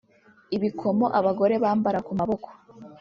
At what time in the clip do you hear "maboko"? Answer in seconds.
2.19-2.49